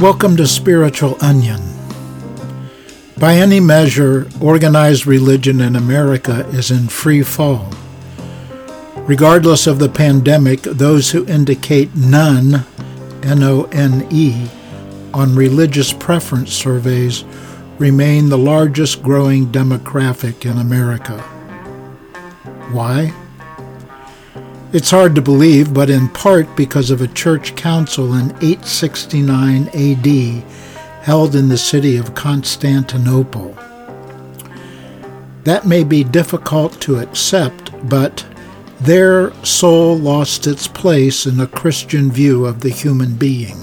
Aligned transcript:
Welcome 0.00 0.38
to 0.38 0.46
Spiritual 0.46 1.18
Onion. 1.20 1.60
By 3.18 3.34
any 3.34 3.60
measure, 3.60 4.26
organized 4.40 5.06
religion 5.06 5.60
in 5.60 5.76
America 5.76 6.48
is 6.54 6.70
in 6.70 6.88
free 6.88 7.22
fall. 7.22 7.70
Regardless 9.00 9.66
of 9.66 9.78
the 9.78 9.90
pandemic, 9.90 10.62
those 10.62 11.10
who 11.10 11.26
indicate 11.26 11.94
none, 11.94 12.64
N 13.22 13.42
O 13.42 13.64
N 13.72 14.08
E, 14.10 14.48
on 15.12 15.36
religious 15.36 15.92
preference 15.92 16.50
surveys 16.50 17.24
remain 17.78 18.30
the 18.30 18.38
largest 18.38 19.02
growing 19.02 19.52
demographic 19.52 20.50
in 20.50 20.56
America. 20.56 21.20
Why? 22.72 23.12
It's 24.72 24.92
hard 24.92 25.16
to 25.16 25.20
believe, 25.20 25.74
but 25.74 25.90
in 25.90 26.08
part 26.10 26.54
because 26.54 26.92
of 26.92 27.02
a 27.02 27.08
church 27.08 27.56
council 27.56 28.14
in 28.14 28.30
869 28.40 29.68
AD 29.74 30.44
held 31.02 31.34
in 31.34 31.48
the 31.48 31.58
city 31.58 31.96
of 31.96 32.14
Constantinople. 32.14 33.58
That 35.42 35.66
may 35.66 35.82
be 35.82 36.04
difficult 36.04 36.80
to 36.82 37.00
accept, 37.00 37.72
but 37.88 38.24
their 38.80 39.34
soul 39.44 39.98
lost 39.98 40.46
its 40.46 40.68
place 40.68 41.26
in 41.26 41.36
the 41.36 41.48
Christian 41.48 42.12
view 42.12 42.46
of 42.46 42.60
the 42.60 42.70
human 42.70 43.16
being. 43.16 43.58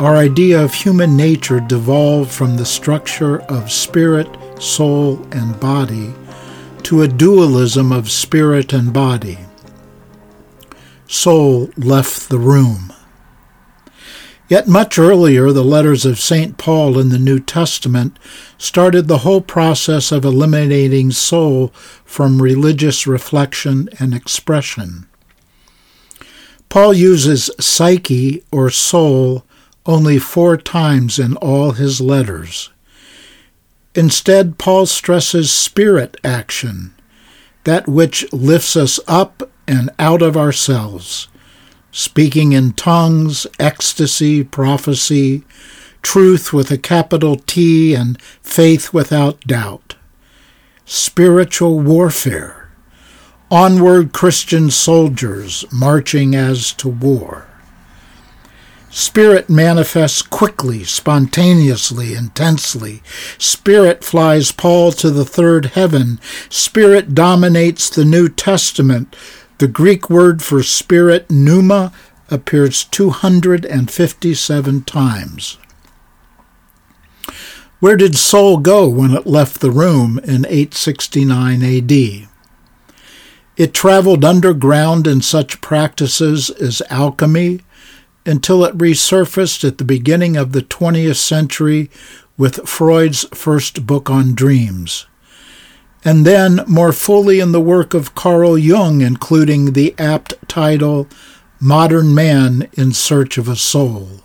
Our 0.00 0.16
idea 0.16 0.60
of 0.60 0.74
human 0.74 1.16
nature 1.16 1.60
devolved 1.60 2.32
from 2.32 2.56
the 2.56 2.66
structure 2.66 3.42
of 3.42 3.70
spirit, 3.70 4.28
soul, 4.60 5.24
and 5.30 5.60
body 5.60 6.12
to 6.84 7.02
a 7.02 7.08
dualism 7.08 7.92
of 7.92 8.10
spirit 8.10 8.72
and 8.72 8.92
body. 8.92 9.38
Soul 11.06 11.70
left 11.76 12.28
the 12.28 12.38
room. 12.38 12.92
Yet 14.48 14.66
much 14.66 14.98
earlier, 14.98 15.52
the 15.52 15.64
letters 15.64 16.06
of 16.06 16.18
St. 16.18 16.56
Paul 16.56 16.98
in 16.98 17.10
the 17.10 17.18
New 17.18 17.38
Testament 17.38 18.18
started 18.56 19.06
the 19.06 19.18
whole 19.18 19.42
process 19.42 20.10
of 20.10 20.24
eliminating 20.24 21.10
soul 21.10 21.68
from 22.04 22.40
religious 22.40 23.06
reflection 23.06 23.90
and 24.00 24.14
expression. 24.14 25.06
Paul 26.70 26.94
uses 26.94 27.50
psyche 27.60 28.42
or 28.50 28.70
soul 28.70 29.44
only 29.84 30.18
four 30.18 30.56
times 30.56 31.18
in 31.18 31.36
all 31.36 31.72
his 31.72 32.00
letters. 32.00 32.70
Instead, 33.98 34.58
Paul 34.58 34.86
stresses 34.86 35.50
spirit 35.50 36.16
action, 36.22 36.94
that 37.64 37.88
which 37.88 38.32
lifts 38.32 38.76
us 38.76 39.00
up 39.08 39.50
and 39.66 39.90
out 39.98 40.22
of 40.22 40.36
ourselves, 40.36 41.26
speaking 41.90 42.52
in 42.52 42.74
tongues, 42.74 43.44
ecstasy, 43.58 44.44
prophecy, 44.44 45.42
truth 46.00 46.52
with 46.52 46.70
a 46.70 46.78
capital 46.78 47.34
T, 47.44 47.92
and 47.92 48.22
faith 48.40 48.92
without 48.92 49.40
doubt. 49.40 49.96
Spiritual 50.84 51.80
warfare, 51.80 52.70
onward 53.50 54.12
Christian 54.12 54.70
soldiers 54.70 55.64
marching 55.72 56.36
as 56.36 56.72
to 56.74 56.88
war. 56.88 57.47
Spirit 58.90 59.50
manifests 59.50 60.22
quickly, 60.22 60.82
spontaneously, 60.82 62.14
intensely. 62.14 63.02
Spirit 63.36 64.02
flies 64.02 64.50
Paul 64.50 64.92
to 64.92 65.10
the 65.10 65.26
third 65.26 65.66
heaven. 65.66 66.18
Spirit 66.48 67.14
dominates 67.14 67.90
the 67.90 68.04
New 68.04 68.28
Testament. 68.28 69.14
The 69.58 69.68
Greek 69.68 70.08
word 70.08 70.42
for 70.42 70.62
spirit, 70.62 71.30
pneuma, 71.30 71.92
appears 72.30 72.84
257 72.84 74.82
times. 74.84 75.58
Where 77.80 77.96
did 77.96 78.16
soul 78.16 78.56
go 78.56 78.88
when 78.88 79.12
it 79.12 79.26
left 79.26 79.60
the 79.60 79.70
room 79.70 80.18
in 80.18 80.44
869 80.46 81.62
AD? 81.62 82.28
It 83.56 83.74
traveled 83.74 84.24
underground 84.24 85.06
in 85.06 85.20
such 85.20 85.60
practices 85.60 86.50
as 86.50 86.82
alchemy, 86.90 87.60
until 88.28 88.62
it 88.62 88.76
resurfaced 88.76 89.66
at 89.66 89.78
the 89.78 89.84
beginning 89.84 90.36
of 90.36 90.52
the 90.52 90.60
20th 90.60 91.16
century 91.16 91.90
with 92.36 92.68
Freud's 92.68 93.24
first 93.32 93.86
book 93.86 94.10
on 94.10 94.34
dreams, 94.34 95.06
and 96.04 96.26
then 96.26 96.60
more 96.68 96.92
fully 96.92 97.40
in 97.40 97.52
the 97.52 97.60
work 97.60 97.94
of 97.94 98.14
Carl 98.14 98.58
Jung, 98.58 99.00
including 99.00 99.72
the 99.72 99.94
apt 99.98 100.34
title 100.46 101.08
Modern 101.58 102.14
Man 102.14 102.68
in 102.74 102.92
Search 102.92 103.38
of 103.38 103.48
a 103.48 103.56
Soul. 103.56 104.20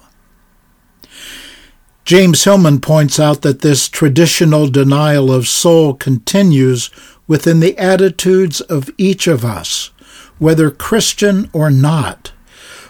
James 2.04 2.44
Hillman 2.44 2.82
points 2.82 3.18
out 3.18 3.42
that 3.44 3.62
this 3.62 3.88
traditional 3.88 4.68
denial 4.68 5.32
of 5.32 5.48
soul 5.48 5.94
continues 5.94 6.90
within 7.26 7.62
the 7.62 7.78
attitudes 7.78 8.60
of 8.60 8.90
each 8.98 9.28
of 9.28 9.46
us, 9.46 9.92
whether 10.38 10.70
Christian 10.70 11.50
or 11.54 11.72
not 11.72 12.34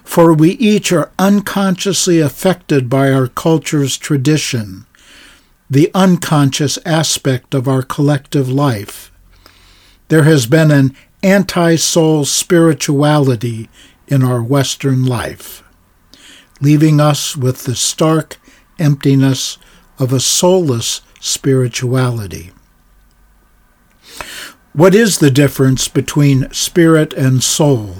for 0.03 0.33
we 0.33 0.51
each 0.51 0.91
are 0.91 1.11
unconsciously 1.17 2.19
affected 2.19 2.89
by 2.89 3.11
our 3.11 3.27
culture's 3.27 3.97
tradition, 3.97 4.85
the 5.69 5.89
unconscious 5.93 6.77
aspect 6.85 7.53
of 7.53 7.67
our 7.67 7.81
collective 7.81 8.49
life. 8.49 9.11
There 10.09 10.23
has 10.23 10.45
been 10.45 10.71
an 10.71 10.95
anti 11.23 11.75
soul 11.77 12.25
spirituality 12.25 13.69
in 14.07 14.23
our 14.23 14.43
Western 14.43 15.05
life, 15.05 15.63
leaving 16.61 16.99
us 16.99 17.35
with 17.35 17.63
the 17.63 17.75
stark 17.75 18.37
emptiness 18.77 19.57
of 19.97 20.11
a 20.11 20.19
soulless 20.19 21.01
spirituality. 21.19 22.51
What 24.73 24.93
is 24.93 25.19
the 25.19 25.31
difference 25.31 25.87
between 25.87 26.51
spirit 26.51 27.13
and 27.13 27.43
soul? 27.43 27.97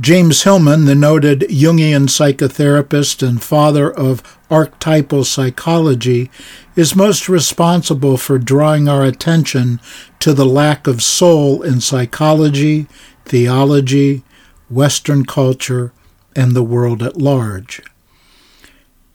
James 0.00 0.42
Hillman, 0.42 0.86
the 0.86 0.96
noted 0.96 1.40
Jungian 1.42 2.08
psychotherapist 2.08 3.26
and 3.26 3.40
father 3.40 3.88
of 3.92 4.38
archetypal 4.50 5.24
psychology, 5.24 6.32
is 6.74 6.96
most 6.96 7.28
responsible 7.28 8.16
for 8.16 8.38
drawing 8.38 8.88
our 8.88 9.04
attention 9.04 9.80
to 10.18 10.34
the 10.34 10.46
lack 10.46 10.88
of 10.88 11.00
soul 11.00 11.62
in 11.62 11.80
psychology, 11.80 12.88
theology, 13.24 14.24
Western 14.68 15.24
culture, 15.24 15.92
and 16.34 16.56
the 16.56 16.64
world 16.64 17.00
at 17.00 17.16
large. 17.16 17.80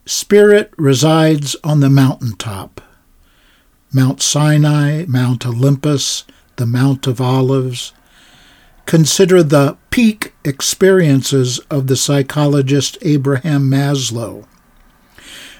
Spirit 0.06 0.72
resides 0.78 1.58
on 1.62 1.82
the 1.82 1.90
mountaintop. 1.90 2.80
Mount 3.92 4.22
Sinai, 4.22 5.04
Mount 5.08 5.46
Olympus, 5.46 6.24
the 6.56 6.66
Mount 6.66 7.06
of 7.06 7.20
Olives, 7.20 7.92
Consider 8.90 9.44
the 9.44 9.78
peak 9.92 10.34
experiences 10.44 11.60
of 11.70 11.86
the 11.86 11.96
psychologist 11.96 12.98
Abraham 13.04 13.70
Maslow. 13.70 14.48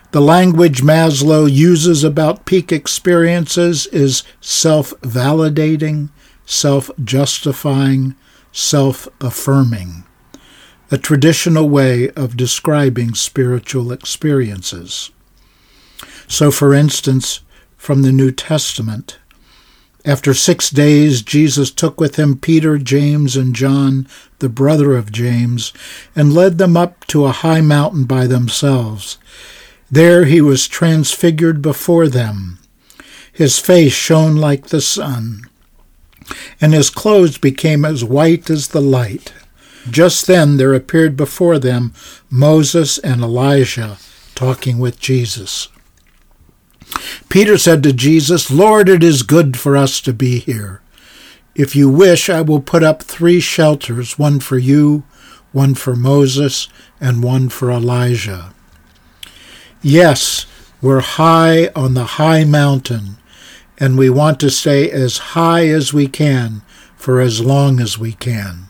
The 0.10 0.20
language 0.20 0.82
Maslow 0.82 1.46
uses 1.48 2.04
about 2.04 2.48
peak 2.48 2.72
experiences 2.72 3.86
is 3.92 4.24
self 4.42 5.00
validating, 5.02 6.10
self 6.48 6.90
justifying, 7.04 8.16
self 8.52 9.08
affirming, 9.22 10.06
a 10.90 10.98
traditional 10.98 11.70
way 11.70 12.10
of 12.14 12.36
describing 12.36 13.14
spiritual 13.14 13.92
experiences. 13.92 15.12
So, 16.28 16.50
for 16.50 16.74
instance, 16.74 17.42
from 17.78 18.02
the 18.02 18.12
New 18.12 18.32
Testament, 18.32 19.20
after 20.06 20.34
six 20.34 20.70
days, 20.70 21.22
Jesus 21.22 21.72
took 21.72 22.00
with 22.00 22.16
him 22.16 22.38
Peter, 22.38 22.78
James, 22.78 23.36
and 23.36 23.54
John, 23.54 24.08
the 24.40 24.50
brother 24.50 24.96
of 24.96 25.12
James, 25.12 25.74
and 26.16 26.34
led 26.34 26.58
them 26.58 26.78
up 26.78 27.06
to 27.08 27.26
a 27.26 27.32
high 27.32 27.62
mountain 27.62 28.06
by 28.06 28.26
themselves. 28.26 29.18
There 29.92 30.26
he 30.26 30.40
was 30.40 30.68
transfigured 30.68 31.62
before 31.62 32.08
them. 32.08 32.60
His 33.34 33.60
face 33.60 33.94
shone 33.94 34.36
like 34.38 34.68
the 34.68 34.82
sun, 34.82 35.44
and 36.62 36.74
his 36.74 36.90
clothes 36.90 37.38
became 37.38 37.84
as 37.84 38.04
white 38.04 38.50
as 38.50 38.70
the 38.70 38.82
light. 38.82 39.34
Just 39.90 40.28
then 40.28 40.58
there 40.58 40.74
appeared 40.74 41.18
before 41.18 41.58
them 41.58 41.94
Moses 42.30 42.98
and 43.00 43.22
Elijah 43.22 43.98
talking 44.36 44.80
with 44.80 45.00
Jesus. 45.00 45.68
Peter 47.30 47.58
said 47.58 47.84
to 47.84 47.94
Jesus, 47.94 48.50
Lord, 48.50 48.90
it 48.90 49.04
is 49.04 49.24
good 49.24 49.58
for 49.58 49.78
us 49.78 50.02
to 50.02 50.14
be 50.14 50.40
here. 50.40 50.82
If 51.56 51.76
you 51.76 51.90
wish, 51.90 52.30
I 52.30 52.42
will 52.42 52.62
put 52.62 52.84
up 52.84 53.04
three 53.04 53.40
shelters 53.40 54.18
one 54.18 54.40
for 54.40 54.58
you, 54.58 55.04
one 55.52 55.76
for 55.76 55.96
Moses, 55.96 56.68
and 57.02 57.24
one 57.24 57.50
for 57.50 57.72
Elijah. 57.72 58.54
Yes, 59.82 60.46
we're 60.82 61.02
high 61.02 61.68
on 61.76 61.94
the 61.94 62.06
high 62.06 62.44
mountain, 62.44 63.18
and 63.78 63.98
we 63.98 64.10
want 64.10 64.40
to 64.40 64.50
stay 64.50 64.90
as 64.90 65.18
high 65.18 65.68
as 65.68 65.94
we 65.94 66.08
can 66.08 66.62
for 66.96 67.20
as 67.20 67.42
long 67.42 67.80
as 67.80 67.98
we 67.98 68.14
can. 68.14 68.68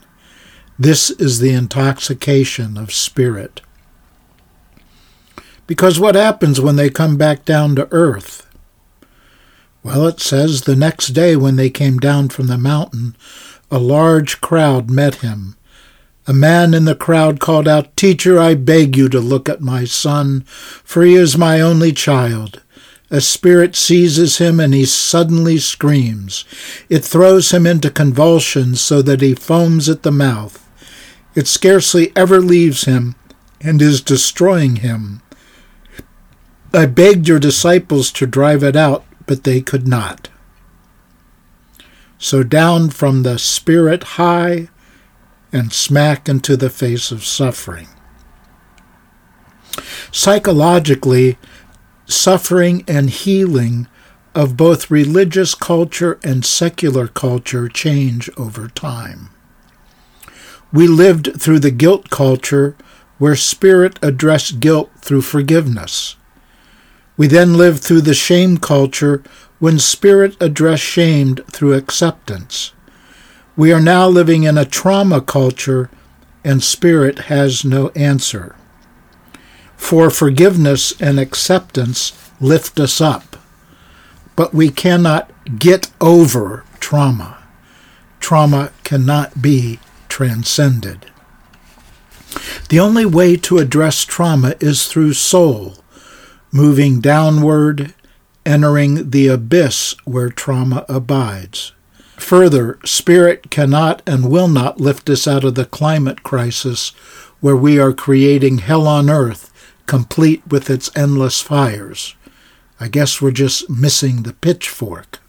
This 0.77 1.09
is 1.11 1.39
the 1.39 1.53
intoxication 1.53 2.77
of 2.77 2.93
spirit. 2.93 3.61
Because 5.69 5.99
what 5.99 6.15
happens 6.15 6.59
when 6.59 6.77
they 6.77 6.89
come 6.89 7.15
back 7.15 7.45
down 7.45 7.75
to 7.75 7.87
earth? 7.91 8.47
Well, 9.83 10.07
it 10.07 10.19
says 10.19 10.63
the 10.63 10.75
next 10.75 11.09
day 11.09 11.35
when 11.35 11.57
they 11.57 11.69
came 11.69 11.99
down 11.99 12.29
from 12.29 12.47
the 12.47 12.57
mountain, 12.57 13.15
a 13.69 13.77
large 13.77 14.41
crowd 14.41 14.89
met 14.89 15.17
him. 15.17 15.55
A 16.25 16.33
man 16.33 16.73
in 16.73 16.85
the 16.85 16.95
crowd 16.95 17.39
called 17.39 17.67
out, 17.67 17.95
Teacher, 17.95 18.39
I 18.39 18.55
beg 18.55 18.97
you 18.97 19.09
to 19.09 19.19
look 19.19 19.47
at 19.47 19.61
my 19.61 19.85
son, 19.85 20.41
for 20.41 21.03
he 21.03 21.13
is 21.13 21.37
my 21.37 21.61
only 21.61 21.91
child. 21.91 22.63
A 23.11 23.21
spirit 23.21 23.75
seizes 23.75 24.39
him 24.39 24.59
and 24.59 24.73
he 24.73 24.85
suddenly 24.85 25.59
screams. 25.59 26.45
It 26.89 27.05
throws 27.05 27.51
him 27.51 27.67
into 27.67 27.91
convulsions 27.91 28.81
so 28.81 29.03
that 29.03 29.21
he 29.21 29.35
foams 29.35 29.87
at 29.87 30.01
the 30.01 30.11
mouth. 30.11 30.67
It 31.35 31.45
scarcely 31.45 32.11
ever 32.15 32.41
leaves 32.41 32.85
him 32.85 33.13
and 33.61 33.79
is 33.83 34.01
destroying 34.01 34.77
him. 34.77 35.21
I 36.73 36.85
begged 36.85 37.27
your 37.27 37.39
disciples 37.39 38.11
to 38.13 38.27
drive 38.27 38.63
it 38.63 38.75
out, 38.75 39.03
but 39.25 39.43
they 39.43 39.61
could 39.61 39.87
not. 39.87 40.29
So 42.19 42.43
down 42.43 42.89
from 42.89 43.23
the 43.23 43.39
spirit 43.39 44.03
high 44.03 44.69
and 45.51 45.73
smack 45.73 46.29
into 46.29 46.55
the 46.55 46.69
face 46.69 47.11
of 47.11 47.25
suffering. 47.25 47.87
Psychologically, 50.11 51.37
suffering 52.05 52.83
and 52.87 53.09
healing 53.09 53.87
of 54.35 54.57
both 54.57 54.91
religious 54.91 55.55
culture 55.55 56.19
and 56.23 56.45
secular 56.45 57.07
culture 57.07 57.67
change 57.67 58.29
over 58.37 58.67
time. 58.67 59.29
We 60.71 60.87
lived 60.87 61.41
through 61.41 61.59
the 61.59 61.71
guilt 61.71 62.11
culture 62.11 62.75
where 63.17 63.35
spirit 63.35 63.97
addressed 64.03 64.59
guilt 64.59 64.91
through 64.99 65.23
forgiveness. 65.23 66.15
We 67.19 67.27
then 67.27 67.55
live 67.55 67.81
through 67.81 68.01
the 68.01 68.13
shame 68.13 68.57
culture 68.57 69.21
when 69.59 69.77
spirit 69.77 70.37
addressed 70.39 70.83
shamed 70.83 71.43
through 71.51 71.73
acceptance. 71.73 72.71
We 73.57 73.73
are 73.73 73.81
now 73.81 74.07
living 74.07 74.43
in 74.43 74.57
a 74.57 74.63
trauma 74.63 75.19
culture 75.19 75.89
and 76.45 76.63
spirit 76.63 77.19
has 77.27 77.65
no 77.65 77.89
answer 77.89 78.55
for 79.79 80.09
forgiveness 80.09 80.93
and 81.01 81.17
acceptance 81.19 82.11
lift 82.39 82.79
us 82.79 82.99
up. 83.01 83.37
But 84.35 84.53
we 84.53 84.69
cannot 84.69 85.31
get 85.57 85.89
over 85.99 86.63
trauma. 86.79 87.37
Trauma 88.19 88.71
cannot 88.83 89.41
be 89.41 89.79
transcended. 90.09 91.05
The 92.67 92.79
only 92.79 93.05
way 93.05 93.37
to 93.37 93.57
address 93.57 94.05
trauma 94.05 94.55
is 94.59 94.87
through 94.87 95.13
soul, 95.13 95.75
moving 96.51 96.99
downward, 96.99 97.93
entering 98.45 99.11
the 99.11 99.27
abyss 99.27 99.95
where 100.05 100.29
trauma 100.29 100.85
abides. 100.89 101.73
Further, 102.17 102.79
spirit 102.83 103.49
cannot 103.49 104.01
and 104.05 104.29
will 104.29 104.47
not 104.47 104.79
lift 104.79 105.09
us 105.09 105.27
out 105.27 105.43
of 105.43 105.55
the 105.55 105.65
climate 105.65 106.23
crisis 106.23 106.89
where 107.39 107.55
we 107.55 107.79
are 107.79 107.93
creating 107.93 108.59
hell 108.59 108.87
on 108.87 109.09
earth 109.09 109.49
complete 109.89 110.45
with 110.47 110.69
its 110.69 110.95
endless 110.95 111.41
fires. 111.41 112.15
I 112.79 112.89
guess 112.89 113.21
we're 113.21 113.31
just 113.31 113.69
missing 113.71 114.21
the 114.21 114.33
pitchfork. 114.33 115.19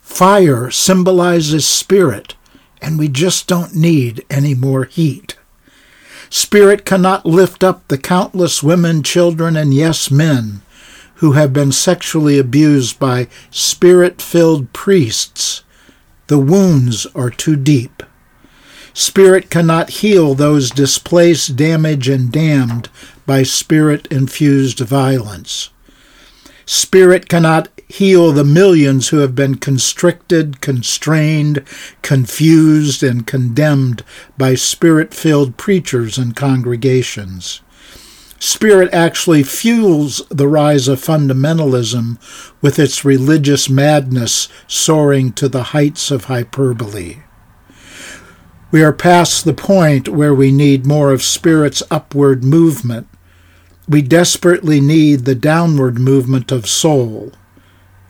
Fire 0.00 0.70
symbolizes 0.70 1.66
spirit, 1.66 2.36
and 2.80 2.98
we 2.98 3.08
just 3.08 3.48
don't 3.48 3.74
need 3.74 4.24
any 4.30 4.54
more 4.54 4.84
heat. 4.84 5.36
Spirit 6.30 6.84
cannot 6.84 7.24
lift 7.24 7.64
up 7.64 7.86
the 7.88 7.98
countless 7.98 8.62
women, 8.62 9.02
children, 9.02 9.56
and 9.56 9.72
yes, 9.72 10.10
men 10.10 10.62
who 11.16 11.32
have 11.32 11.52
been 11.52 11.72
sexually 11.72 12.38
abused 12.38 12.98
by 12.98 13.26
spirit 13.50 14.22
filled 14.22 14.72
priests. 14.72 15.64
The 16.28 16.38
wounds 16.38 17.06
are 17.14 17.30
too 17.30 17.56
deep. 17.56 18.02
Spirit 18.92 19.50
cannot 19.50 19.90
heal 19.90 20.34
those 20.34 20.70
displaced, 20.70 21.56
damaged, 21.56 22.08
and 22.08 22.30
damned 22.30 22.88
by 23.26 23.42
spirit 23.42 24.06
infused 24.10 24.80
violence. 24.80 25.70
Spirit 26.66 27.28
cannot 27.28 27.68
heal 27.88 28.32
the 28.32 28.44
millions 28.44 29.08
who 29.08 29.18
have 29.18 29.34
been 29.34 29.56
constricted, 29.56 30.60
constrained, 30.60 31.64
confused, 32.02 33.02
and 33.02 33.26
condemned 33.26 34.04
by 34.36 34.54
spirit 34.54 35.14
filled 35.14 35.56
preachers 35.56 36.18
and 36.18 36.36
congregations. 36.36 37.60
Spirit 38.38 38.92
actually 38.92 39.42
fuels 39.42 40.22
the 40.28 40.46
rise 40.46 40.86
of 40.86 41.00
fundamentalism 41.00 42.18
with 42.60 42.78
its 42.78 43.04
religious 43.04 43.68
madness 43.68 44.48
soaring 44.68 45.32
to 45.32 45.48
the 45.48 45.64
heights 45.64 46.10
of 46.10 46.24
hyperbole. 46.24 47.22
We 48.70 48.82
are 48.82 48.92
past 48.92 49.44
the 49.44 49.54
point 49.54 50.08
where 50.08 50.34
we 50.34 50.52
need 50.52 50.86
more 50.86 51.10
of 51.10 51.22
Spirit's 51.22 51.82
upward 51.90 52.44
movement 52.44 53.08
we 53.88 54.02
desperately 54.02 54.80
need 54.80 55.24
the 55.24 55.34
downward 55.34 55.98
movement 55.98 56.52
of 56.52 56.68
soul, 56.68 57.32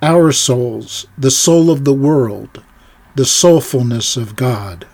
our 0.02 0.32
souls, 0.32 1.06
the 1.16 1.30
soul 1.30 1.70
of 1.70 1.84
the 1.84 1.92
world, 1.92 2.62
the 3.14 3.24
soulfulness 3.24 4.16
of 4.16 4.36
God. 4.36 4.86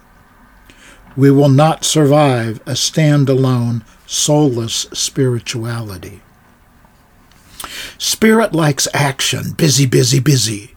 We 1.17 1.31
will 1.31 1.49
not 1.49 1.85
survive 1.85 2.61
a 2.61 2.73
standalone, 2.73 3.85
soulless 4.07 4.87
spirituality. 4.93 6.23
Spirit 7.99 8.53
likes 8.53 8.89
action, 8.93 9.53
busy, 9.53 9.87
busy, 9.87 10.21
busy. 10.21 10.75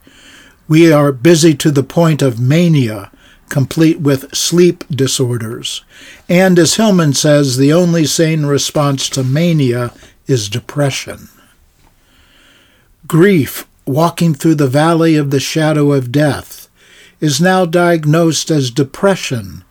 We 0.68 0.92
are 0.92 1.12
busy 1.12 1.54
to 1.56 1.72
the 1.72 1.84
point 1.84 2.22
of 2.22 2.40
mania, 2.40 3.12
complete 3.50 4.00
with 4.00 4.36
sleep 4.36 4.84
disorders. 4.90 5.84
And 6.28 6.60
as 6.60 6.76
Hillman 6.76 7.14
says, 7.14 7.58
the 7.58 7.74
only 7.74 8.06
sane 8.06 8.46
response 8.46 9.10
to 9.10 9.24
mania 9.24 9.94
is 10.28 10.50
depression. 10.50 11.30
Grief, 13.08 13.67
walking 13.88 14.34
through 14.34 14.56
the 14.56 14.68
valley 14.68 15.16
of 15.16 15.32
the 15.32 15.40
shadow 15.40 15.94
of 15.94 16.12
death, 16.12 16.70
is 17.20 17.42
now 17.42 17.66
diagnosed 17.66 18.52
as 18.52 18.70
depression 18.70 19.64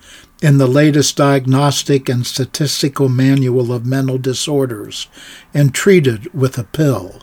in 0.42 0.58
the 0.58 0.66
latest 0.66 1.16
diagnostic 1.16 2.08
and 2.08 2.26
statistical 2.26 3.08
manual 3.08 3.72
of 3.72 3.86
mental 3.86 4.18
disorders 4.18 5.08
and 5.54 5.74
treated 5.74 6.32
with 6.34 6.58
a 6.58 6.64
pill. 6.64 7.22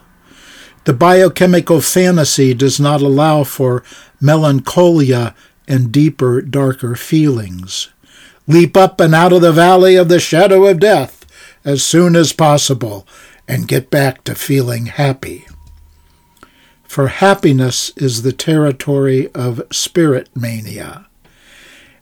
The 0.86 0.94
biochemical 0.94 1.82
fantasy 1.82 2.54
does 2.54 2.80
not 2.80 3.02
allow 3.02 3.44
for 3.44 3.84
melancholia 4.20 5.36
and 5.68 5.92
deeper, 5.92 6.42
darker 6.42 6.96
feelings. 6.96 7.90
Leap 8.48 8.76
up 8.76 9.00
and 9.00 9.16
out 9.16 9.32
of 9.32 9.42
the 9.42 9.54
valley 9.54 9.96
of 9.96 10.10
the 10.10 10.20
shadow 10.20 10.66
of 10.66 10.80
death 10.80 11.26
as 11.64 11.86
soon 11.86 12.16
as 12.16 12.34
possible 12.34 13.08
and 13.48 13.68
get 13.68 13.90
back 13.90 14.24
to 14.26 14.36
feeling 14.36 14.88
happy. 14.88 15.46
For 16.94 17.08
happiness 17.08 17.92
is 17.96 18.22
the 18.22 18.32
territory 18.32 19.28
of 19.34 19.64
spirit 19.72 20.30
mania. 20.36 21.08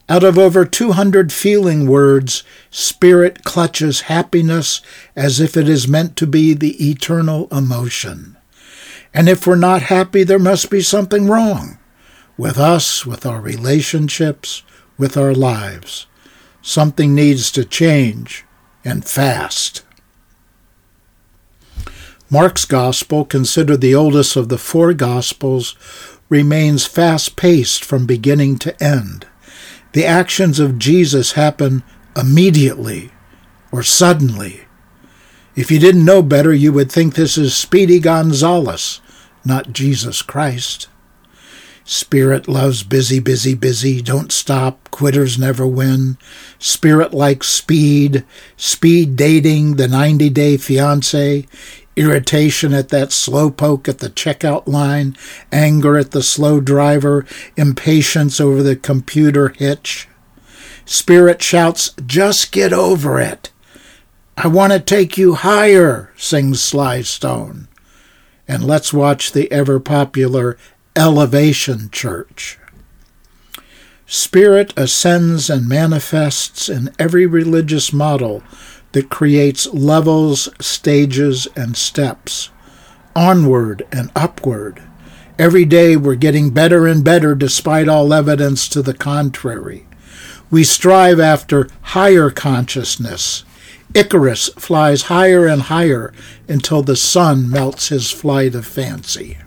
Out 0.06 0.22
of 0.22 0.36
over 0.36 0.66
200 0.66 1.32
feeling 1.32 1.86
words, 1.86 2.44
spirit 2.70 3.42
clutches 3.42 4.02
happiness 4.02 4.82
as 5.16 5.40
if 5.40 5.56
it 5.56 5.66
is 5.66 5.88
meant 5.88 6.14
to 6.16 6.26
be 6.26 6.52
the 6.52 6.90
eternal 6.90 7.48
emotion. 7.50 8.36
And 9.14 9.30
if 9.30 9.46
we're 9.46 9.56
not 9.56 9.80
happy, 9.80 10.24
there 10.24 10.38
must 10.38 10.68
be 10.68 10.82
something 10.82 11.26
wrong 11.26 11.78
with 12.36 12.58
us, 12.58 13.06
with 13.06 13.24
our 13.24 13.40
relationships, 13.40 14.62
with 14.98 15.16
our 15.16 15.34
lives. 15.34 16.06
Something 16.60 17.14
needs 17.14 17.50
to 17.52 17.64
change, 17.64 18.44
and 18.84 19.06
fast. 19.06 19.84
Mark's 22.32 22.64
Gospel, 22.64 23.26
considered 23.26 23.82
the 23.82 23.94
oldest 23.94 24.36
of 24.36 24.48
the 24.48 24.56
four 24.56 24.94
Gospels, 24.94 25.76
remains 26.30 26.86
fast 26.86 27.36
paced 27.36 27.84
from 27.84 28.06
beginning 28.06 28.56
to 28.60 28.82
end. 28.82 29.26
The 29.92 30.06
actions 30.06 30.58
of 30.58 30.78
Jesus 30.78 31.32
happen 31.32 31.82
immediately 32.16 33.10
or 33.70 33.82
suddenly. 33.82 34.62
If 35.54 35.70
you 35.70 35.78
didn't 35.78 36.06
know 36.06 36.22
better, 36.22 36.54
you 36.54 36.72
would 36.72 36.90
think 36.90 37.16
this 37.16 37.36
is 37.36 37.54
Speedy 37.54 38.00
Gonzales, 38.00 39.02
not 39.44 39.74
Jesus 39.74 40.22
Christ. 40.22 40.88
Spirit 41.84 42.46
loves 42.46 42.84
busy, 42.84 43.18
busy, 43.18 43.54
busy. 43.54 44.00
Don't 44.00 44.30
stop. 44.30 44.88
Quitters 44.90 45.38
never 45.38 45.66
win. 45.66 46.16
Spirit 46.58 47.12
likes 47.12 47.48
speed. 47.48 48.24
Speed 48.56 49.16
dating, 49.16 49.76
the 49.76 49.88
90 49.88 50.30
day 50.30 50.56
fiance. 50.56 51.46
Irritation 51.94 52.72
at 52.72 52.88
that 52.88 53.12
slow 53.12 53.50
poke 53.50 53.88
at 53.88 53.98
the 53.98 54.08
checkout 54.08 54.66
line. 54.66 55.16
Anger 55.50 55.98
at 55.98 56.12
the 56.12 56.22
slow 56.22 56.60
driver. 56.60 57.26
Impatience 57.56 58.40
over 58.40 58.62
the 58.62 58.76
computer 58.76 59.50
hitch. 59.50 60.08
Spirit 60.84 61.42
shouts, 61.42 61.94
just 62.06 62.52
get 62.52 62.72
over 62.72 63.20
it. 63.20 63.50
I 64.36 64.48
want 64.48 64.72
to 64.72 64.80
take 64.80 65.16
you 65.16 65.34
higher, 65.34 66.12
sings 66.16 66.62
Sly 66.62 67.02
Stone. 67.02 67.68
And 68.48 68.64
let's 68.64 68.92
watch 68.92 69.32
the 69.32 69.50
ever 69.52 69.78
popular 69.78 70.56
Elevation 70.96 71.90
Church. 71.90 72.58
Spirit 74.06 74.74
ascends 74.76 75.48
and 75.48 75.68
manifests 75.68 76.68
in 76.68 76.90
every 76.98 77.24
religious 77.24 77.92
model 77.92 78.42
that 78.92 79.10
creates 79.10 79.66
levels, 79.72 80.48
stages, 80.60 81.48
and 81.56 81.76
steps, 81.76 82.50
onward 83.16 83.86
and 83.90 84.10
upward. 84.14 84.82
Every 85.38 85.64
day 85.64 85.96
we're 85.96 86.14
getting 86.14 86.50
better 86.50 86.86
and 86.86 87.02
better 87.02 87.34
despite 87.34 87.88
all 87.88 88.12
evidence 88.12 88.68
to 88.68 88.82
the 88.82 88.94
contrary. 88.94 89.86
We 90.50 90.64
strive 90.64 91.18
after 91.18 91.68
higher 91.80 92.30
consciousness. 92.30 93.44
Icarus 93.94 94.48
flies 94.50 95.02
higher 95.04 95.46
and 95.46 95.62
higher 95.62 96.12
until 96.48 96.82
the 96.82 96.96
sun 96.96 97.50
melts 97.50 97.88
his 97.88 98.10
flight 98.10 98.54
of 98.54 98.66
fancy. 98.66 99.38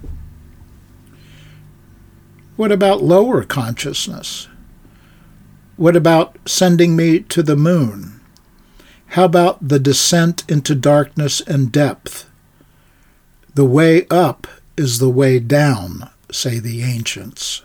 What 2.55 2.71
about 2.71 3.03
lower 3.03 3.43
consciousness? 3.43 4.47
What 5.77 5.95
about 5.95 6.37
sending 6.45 6.95
me 6.95 7.19
to 7.19 7.43
the 7.43 7.57
moon? 7.57 8.14
How 9.07 9.25
about 9.25 9.67
the 9.67 9.79
descent 9.79 10.43
into 10.49 10.75
darkness 10.75 11.41
and 11.41 11.71
depth? 11.71 12.29
The 13.53 13.65
way 13.65 14.05
up 14.09 14.47
is 14.75 14.99
the 14.99 15.09
way 15.09 15.39
down, 15.39 16.09
say 16.31 16.59
the 16.59 16.83
ancients. 16.83 17.61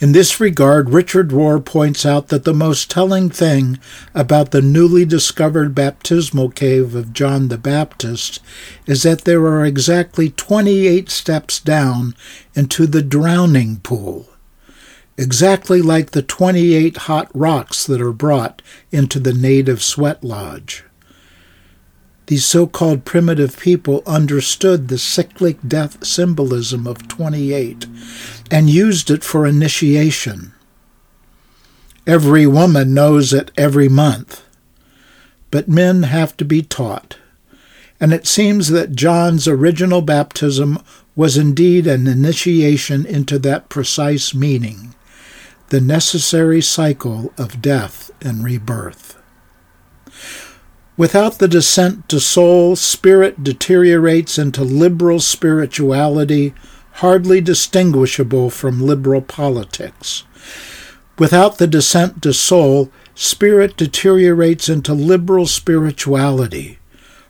In 0.00 0.12
this 0.12 0.38
regard, 0.38 0.90
Richard 0.90 1.30
Rohr 1.30 1.64
points 1.64 2.04
out 2.04 2.28
that 2.28 2.44
the 2.44 2.54
most 2.54 2.90
telling 2.90 3.30
thing 3.30 3.78
about 4.14 4.50
the 4.50 4.60
newly 4.60 5.04
discovered 5.04 5.74
baptismal 5.74 6.50
cave 6.50 6.94
of 6.94 7.14
John 7.14 7.48
the 7.48 7.58
Baptist 7.58 8.40
is 8.86 9.02
that 9.02 9.24
there 9.24 9.44
are 9.46 9.64
exactly 9.64 10.30
28 10.30 11.08
steps 11.10 11.58
down 11.58 12.14
into 12.54 12.86
the 12.86 13.02
drowning 13.02 13.78
pool, 13.78 14.28
exactly 15.16 15.80
like 15.80 16.10
the 16.10 16.22
28 16.22 16.96
hot 16.96 17.30
rocks 17.34 17.86
that 17.86 18.00
are 18.00 18.12
brought 18.12 18.62
into 18.92 19.18
the 19.18 19.32
native 19.32 19.82
sweat 19.82 20.22
lodge. 20.22 20.84
These 22.26 22.44
so 22.44 22.66
called 22.66 23.04
primitive 23.04 23.56
people 23.58 24.02
understood 24.04 24.88
the 24.88 24.98
cyclic 24.98 25.58
death 25.66 26.04
symbolism 26.04 26.86
of 26.86 27.06
28 27.06 27.86
and 28.50 28.68
used 28.68 29.10
it 29.10 29.22
for 29.22 29.46
initiation. 29.46 30.52
Every 32.04 32.46
woman 32.46 32.94
knows 32.94 33.32
it 33.32 33.52
every 33.56 33.88
month, 33.88 34.42
but 35.50 35.68
men 35.68 36.02
have 36.04 36.36
to 36.38 36.44
be 36.44 36.62
taught. 36.62 37.16
And 38.00 38.12
it 38.12 38.26
seems 38.26 38.68
that 38.68 38.94
John's 38.94 39.48
original 39.48 40.02
baptism 40.02 40.80
was 41.14 41.36
indeed 41.36 41.86
an 41.86 42.06
initiation 42.06 43.06
into 43.06 43.38
that 43.38 43.68
precise 43.68 44.34
meaning, 44.34 44.94
the 45.68 45.80
necessary 45.80 46.60
cycle 46.62 47.32
of 47.36 47.60
death 47.60 48.10
and 48.20 48.44
rebirth. 48.44 49.16
Without 50.96 51.38
the 51.38 51.48
descent 51.48 52.08
to 52.08 52.20
soul, 52.20 52.76
spirit 52.76 53.42
deteriorates 53.44 54.38
into 54.38 54.62
liberal 54.64 55.20
spirituality, 55.20 56.54
hardly 56.92 57.40
distinguishable 57.40 58.48
from 58.48 58.80
liberal 58.80 59.20
politics. 59.20 60.24
Without 61.18 61.58
the 61.58 61.66
descent 61.66 62.22
to 62.22 62.32
soul, 62.32 62.90
spirit 63.14 63.76
deteriorates 63.76 64.68
into 64.68 64.94
liberal 64.94 65.46
spirituality, 65.46 66.78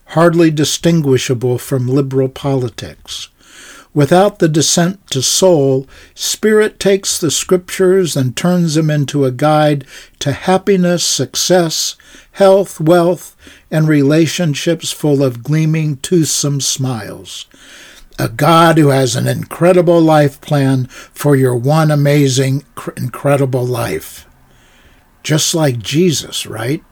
hardly 0.08 0.50
distinguishable 0.50 1.58
from 1.58 1.88
liberal 1.88 2.28
politics. 2.28 3.28
Without 3.96 4.40
the 4.40 4.48
descent 4.48 5.06
to 5.06 5.22
soul, 5.22 5.86
spirit 6.14 6.78
takes 6.78 7.18
the 7.18 7.30
scriptures 7.30 8.14
and 8.14 8.36
turns 8.36 8.74
them 8.74 8.90
into 8.90 9.24
a 9.24 9.30
guide 9.30 9.86
to 10.18 10.32
happiness, 10.32 11.02
success, 11.02 11.96
health, 12.32 12.78
wealth, 12.78 13.34
and 13.70 13.88
relationships 13.88 14.92
full 14.92 15.22
of 15.22 15.42
gleaming, 15.42 15.96
toothsome 15.96 16.60
smiles. 16.60 17.46
A 18.18 18.28
God 18.28 18.76
who 18.76 18.88
has 18.88 19.16
an 19.16 19.26
incredible 19.26 20.02
life 20.02 20.42
plan 20.42 20.88
for 20.88 21.34
your 21.34 21.56
one 21.56 21.90
amazing, 21.90 22.64
incredible 22.98 23.64
life. 23.64 24.26
Just 25.22 25.54
like 25.54 25.78
Jesus, 25.78 26.44
right? 26.44 26.84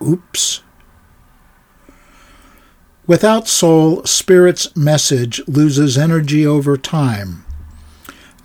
Oops. 0.00 0.62
Without 3.04 3.48
soul, 3.48 4.04
Spirit's 4.04 4.76
message 4.76 5.42
loses 5.48 5.98
energy 5.98 6.46
over 6.46 6.76
time. 6.76 7.44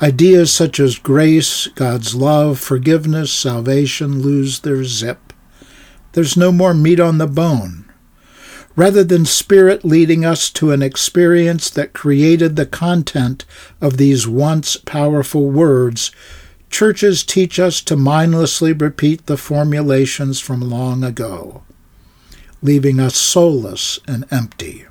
Ideas 0.02 0.52
such 0.52 0.80
as 0.80 0.98
grace, 0.98 1.68
God's 1.76 2.16
love, 2.16 2.60
forgiveness, 2.60 3.32
salvation 3.32 4.20
lose 4.24 4.62
their 4.62 4.84
zip. 4.84 5.32
There's 6.14 6.36
no 6.36 6.52
more 6.52 6.74
meat 6.74 7.00
on 7.00 7.20
the 7.20 7.28
bone. 7.28 7.86
Rather 8.76 9.04
than 9.04 9.26
Spirit 9.26 9.86
leading 9.86 10.26
us 10.26 10.50
to 10.52 10.72
an 10.72 10.82
experience 10.82 11.70
that 11.70 11.94
created 11.94 12.56
the 12.56 12.66
content 12.66 13.46
of 13.80 13.98
these 13.98 14.28
once 14.28 14.76
powerful 14.76 15.52
words, 15.52 16.12
churches 16.72 17.24
teach 17.24 17.60
us 17.60 17.80
to 17.82 17.96
mindlessly 17.96 18.74
repeat 18.74 19.28
the 19.28 19.38
formulations 19.38 20.40
from 20.40 20.62
long 20.62 21.04
ago 21.04 21.62
leaving 22.62 23.00
us 23.00 23.16
soulless 23.16 24.00
and 24.08 24.26
empty. 24.32 24.86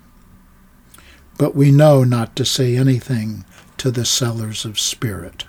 But 1.39 1.55
we 1.55 1.71
know 1.71 2.05
not 2.05 2.37
to 2.37 2.45
say 2.45 2.77
anything 2.77 3.45
to 3.79 3.91
the 3.91 4.05
sellers 4.05 4.65
of 4.65 4.81
spirit. 4.81 5.45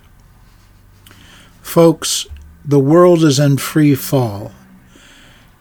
Folks, 1.61 2.27
the 2.65 2.79
world 2.79 3.23
is 3.23 3.39
in 3.39 3.57
free 3.57 3.95
fall. 3.95 4.51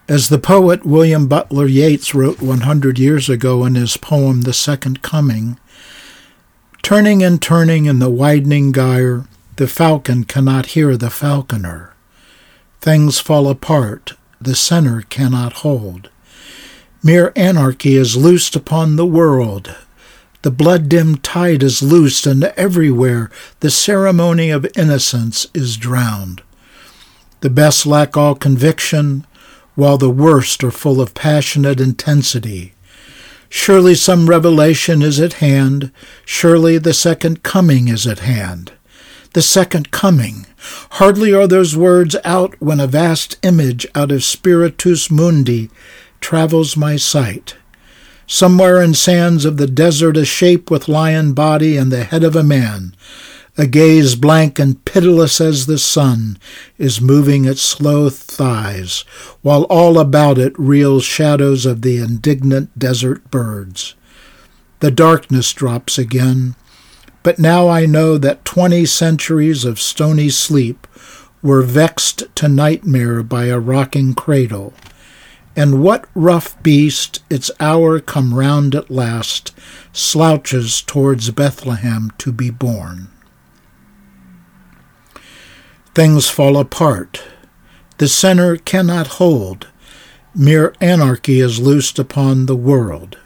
As 0.07 0.29
the 0.29 0.39
poet 0.39 0.85
William 0.85 1.27
Butler 1.27 1.67
Yeats 1.67 2.15
wrote 2.15 2.41
100 2.41 2.97
years 2.97 3.29
ago 3.29 3.65
in 3.65 3.75
his 3.75 3.97
poem 3.97 4.41
The 4.41 4.53
Second 4.53 5.01
Coming, 5.01 5.59
turning 6.81 7.23
and 7.23 7.41
turning 7.41 7.85
in 7.85 7.99
the 7.99 8.09
widening 8.09 8.71
gyre, 8.71 9.25
the 9.57 9.67
falcon 9.67 10.23
cannot 10.23 10.67
hear 10.67 10.95
the 10.95 11.09
falconer. 11.09 11.93
Things 12.79 13.19
fall 13.19 13.49
apart, 13.49 14.13
the 14.39 14.55
center 14.55 15.01
cannot 15.01 15.53
hold. 15.53 16.09
Mere 17.03 17.31
anarchy 17.35 17.95
is 17.95 18.17
loosed 18.17 18.55
upon 18.55 18.95
the 18.95 19.05
world. 19.05 19.75
The 20.41 20.51
blood 20.51 20.89
dimmed 20.89 21.23
tide 21.23 21.61
is 21.61 21.83
loosed, 21.83 22.25
and 22.25 22.43
everywhere 22.43 23.29
the 23.59 23.69
ceremony 23.69 24.49
of 24.49 24.67
innocence 24.75 25.47
is 25.53 25.77
drowned. 25.77 26.41
The 27.41 27.49
best 27.49 27.85
lack 27.85 28.17
all 28.17 28.33
conviction, 28.33 29.27
while 29.75 29.97
the 29.97 30.09
worst 30.09 30.63
are 30.63 30.71
full 30.71 30.99
of 30.99 31.13
passionate 31.13 31.79
intensity. 31.79 32.73
Surely 33.47 33.93
some 33.93 34.27
revelation 34.27 35.01
is 35.01 35.19
at 35.19 35.33
hand. 35.33 35.91
Surely 36.25 36.79
the 36.79 36.93
second 36.93 37.43
coming 37.43 37.87
is 37.87 38.07
at 38.07 38.19
hand. 38.19 38.71
The 39.33 39.41
second 39.43 39.91
coming. 39.91 40.47
Hardly 40.91 41.31
are 41.33 41.47
those 41.47 41.77
words 41.77 42.15
out 42.25 42.55
when 42.59 42.79
a 42.79 42.87
vast 42.87 43.37
image 43.43 43.85
out 43.93 44.11
of 44.11 44.23
Spiritus 44.23 45.11
Mundi 45.11 45.69
travels 46.19 46.75
my 46.75 46.95
sight. 46.95 47.55
Somewhere 48.25 48.81
in 48.81 48.93
sands 48.93 49.45
of 49.45 49.57
the 49.57 49.67
desert, 49.67 50.17
a 50.17 50.25
shape 50.25 50.69
with 50.69 50.89
lion 50.89 51.33
body 51.33 51.77
and 51.77 51.91
the 51.91 52.03
head 52.03 52.23
of 52.25 52.35
a 52.35 52.43
man, 52.43 52.93
a 53.57 53.65
gaze 53.65 54.15
blank 54.15 54.59
and 54.59 54.83
pitiless 54.85 55.39
as 55.39 55.65
the 55.65 55.77
sun, 55.77 56.37
is 56.77 57.01
moving 57.01 57.45
its 57.45 57.61
slow 57.61 58.09
thighs, 58.09 59.01
while 59.41 59.63
all 59.63 59.97
about 59.97 60.37
it 60.37 60.57
reels 60.59 61.03
shadows 61.03 61.65
of 61.65 61.81
the 61.81 61.97
indignant 61.97 62.77
desert 62.77 63.31
birds. 63.31 63.95
The 64.79 64.91
darkness 64.91 65.53
drops 65.53 65.97
again, 65.97 66.55
but 67.23 67.39
now 67.39 67.67
I 67.67 67.85
know 67.85 68.17
that 68.17 68.45
twenty 68.45 68.85
centuries 68.85 69.65
of 69.65 69.79
stony 69.79 70.29
sleep 70.29 70.85
were 71.41 71.61
vexed 71.61 72.23
to 72.35 72.47
nightmare 72.47 73.23
by 73.23 73.45
a 73.45 73.59
rocking 73.59 74.13
cradle 74.13 74.73
and 75.57 75.81
what 75.81 76.07
rough 76.13 76.61
beast, 76.61 77.23
its 77.31 77.49
hour 77.59 77.99
come 77.99 78.35
round 78.35 78.75
at 78.75 78.91
last, 78.91 79.53
slouches 79.91 80.83
towards 80.83 81.31
Bethlehem 81.31 82.11
to 82.19 82.31
be 82.31 82.51
born? 82.51 83.07
Things 85.95 86.29
fall 86.29 86.57
apart. 86.57 87.23
The 87.97 88.07
center 88.07 88.57
cannot 88.57 89.17
hold. 89.17 89.67
Mere 90.35 90.75
anarchy 90.79 91.39
is 91.39 91.59
loosed 91.59 91.97
upon 91.97 92.45
the 92.45 92.55
world. 92.55 93.17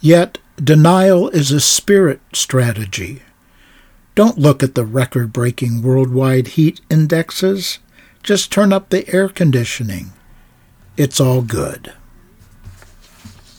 Yet 0.00 0.38
denial 0.62 1.28
is 1.30 1.50
a 1.50 1.60
spirit 1.60 2.20
strategy. 2.32 3.22
Don't 4.14 4.38
look 4.38 4.62
at 4.62 4.76
the 4.76 4.84
record 4.84 5.32
breaking 5.32 5.82
worldwide 5.82 6.48
heat 6.54 6.80
indexes. 6.88 7.80
Just 8.22 8.52
turn 8.52 8.72
up 8.72 8.90
the 8.90 9.12
air 9.12 9.28
conditioning. 9.28 10.12
It's 10.96 11.18
all 11.20 11.42
good. 11.42 11.92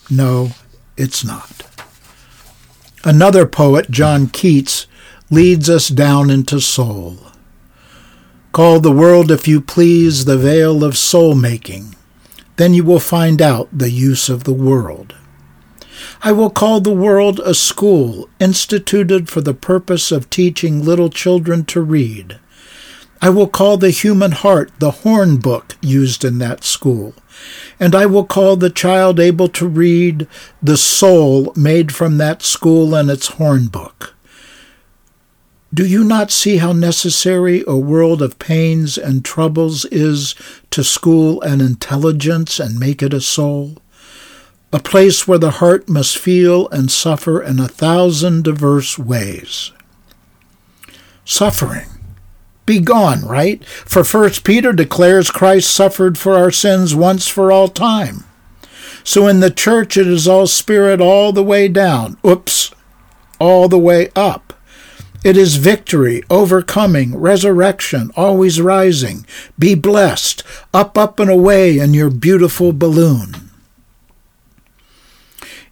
No, 0.09 0.51
it's 0.95 1.25
not. 1.25 1.63
Another 3.03 3.45
poet, 3.45 3.91
John 3.91 4.27
Keats, 4.27 4.87
leads 5.29 5.69
us 5.69 5.89
down 5.89 6.29
into 6.29 6.61
soul. 6.61 7.17
Call 8.53 8.79
the 8.79 8.91
world, 8.91 9.31
if 9.31 9.49
you 9.49 9.59
please, 9.59 10.23
the 10.23 10.37
vale 10.37 10.83
of 10.83 10.97
soul 10.97 11.35
making. 11.35 11.95
Then 12.55 12.73
you 12.73 12.85
will 12.85 13.01
find 13.01 13.41
out 13.41 13.67
the 13.71 13.91
use 13.91 14.29
of 14.29 14.45
the 14.45 14.53
world. 14.53 15.13
I 16.23 16.31
will 16.31 16.49
call 16.49 16.79
the 16.79 16.93
world 16.93 17.39
a 17.41 17.53
school 17.53 18.29
instituted 18.39 19.27
for 19.27 19.41
the 19.41 19.53
purpose 19.53 20.11
of 20.11 20.29
teaching 20.29 20.83
little 20.85 21.09
children 21.09 21.65
to 21.65 21.81
read. 21.81 22.39
I 23.21 23.29
will 23.29 23.47
call 23.47 23.77
the 23.77 23.91
human 23.91 24.31
heart 24.31 24.71
the 24.79 24.91
horn 24.91 25.37
book 25.37 25.75
used 25.81 26.23
in 26.23 26.37
that 26.39 26.63
school 26.63 27.13
and 27.79 27.95
I 27.95 28.05
will 28.05 28.25
call 28.25 28.55
the 28.55 28.69
child 28.69 29.19
able 29.19 29.47
to 29.49 29.67
read 29.67 30.27
the 30.61 30.77
soul 30.77 31.53
made 31.55 31.93
from 31.93 32.17
that 32.17 32.41
school 32.41 32.95
and 32.95 33.09
its 33.09 33.27
horn 33.27 33.67
book. 33.67 34.13
Do 35.73 35.85
you 35.85 36.03
not 36.05 36.31
see 36.31 36.57
how 36.57 36.71
necessary 36.71 37.63
a 37.67 37.75
world 37.75 38.21
of 38.21 38.39
pains 38.39 38.97
and 38.97 39.25
troubles 39.25 39.83
is 39.85 40.35
to 40.71 40.83
school 40.83 41.41
an 41.41 41.59
intelligence 41.59 42.59
and 42.59 42.79
make 42.79 43.03
it 43.03 43.13
a 43.13 43.19
soul? 43.19 43.77
A 44.71 44.79
place 44.79 45.27
where 45.27 45.37
the 45.37 45.51
heart 45.51 45.89
must 45.89 46.17
feel 46.17 46.69
and 46.69 46.89
suffer 46.89 47.41
in 47.41 47.59
a 47.59 47.67
thousand 47.67 48.45
diverse 48.45 48.97
ways. 48.97 49.73
Suffering 51.25 51.94
be 52.65 52.79
gone, 52.79 53.25
right? 53.25 53.63
For 53.65 54.03
first 54.03 54.43
Peter 54.43 54.73
declares 54.73 55.31
Christ 55.31 55.71
suffered 55.71 56.17
for 56.17 56.35
our 56.35 56.51
sins 56.51 56.95
once 56.95 57.27
for 57.27 57.51
all 57.51 57.67
time. 57.67 58.23
So 59.03 59.27
in 59.27 59.39
the 59.39 59.51
church 59.51 59.97
it 59.97 60.07
is 60.07 60.27
all 60.27 60.47
spirit 60.47 60.99
all 60.99 61.31
the 61.31 61.43
way 61.43 61.67
down. 61.67 62.17
Oops. 62.25 62.73
All 63.39 63.67
the 63.67 63.79
way 63.79 64.09
up. 64.15 64.53
It 65.23 65.37
is 65.37 65.55
victory, 65.55 66.21
overcoming, 66.29 67.17
resurrection, 67.17 68.11
always 68.15 68.61
rising. 68.61 69.25
Be 69.57 69.73
blessed, 69.73 70.43
up, 70.71 70.97
up, 70.99 71.19
and 71.19 71.31
away 71.31 71.79
in 71.79 71.95
your 71.95 72.11
beautiful 72.11 72.73
balloon. 72.73 73.49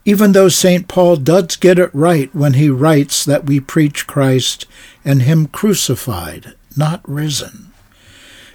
Even 0.06 0.32
though 0.32 0.50
St. 0.50 0.88
Paul 0.88 1.18
does 1.18 1.56
get 1.56 1.80
it 1.80 1.92
right 1.94 2.34
when 2.34 2.54
he 2.54 2.70
writes 2.70 3.24
that 3.24 3.46
we 3.46 3.60
preach 3.60 4.08
Christ 4.08 4.66
and 5.06 5.22
Him 5.22 5.48
crucified 5.48 6.56
not 6.78 7.02
risen. 7.08 7.72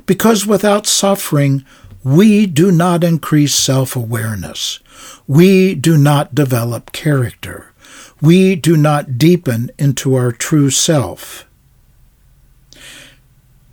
Because 0.06 0.46
without 0.46 0.86
suffering, 0.86 1.64
we 2.04 2.46
do 2.46 2.70
not 2.70 3.04
increase 3.04 3.54
self 3.54 3.96
awareness. 3.96 4.80
We 5.26 5.74
do 5.74 5.96
not 5.98 6.34
develop 6.34 6.92
character. 6.92 7.72
We 8.20 8.56
do 8.56 8.76
not 8.76 9.18
deepen 9.18 9.70
into 9.78 10.14
our 10.14 10.32
true 10.32 10.70
self. 10.70 11.46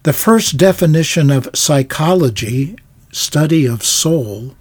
The 0.03 0.13
first 0.13 0.57
definition 0.57 1.31
of 1.31 1.49
psychology, 1.55 2.75
study 3.11 3.65
of 3.65 3.83
soul, 3.83 4.55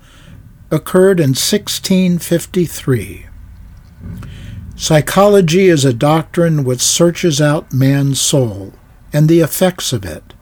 occurred 0.71 1.21
in 1.21 1.31
1653. 1.31 3.27
Psychology 4.77 5.69
is 5.69 5.85
a 5.85 5.93
doctrine 5.93 6.65
which 6.65 6.81
searches 6.81 7.41
out 7.41 7.73
man's 7.73 8.21
soul 8.21 8.73
and 9.15 9.29
the 9.29 9.41
effects 9.41 9.93
of 9.93 10.05
it. 10.05 10.35